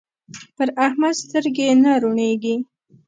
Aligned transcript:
پر 0.55 0.69
احمد 0.85 1.13
سترګې 1.23 1.67
نه 1.83 1.91
روڼېږي. 2.01 2.55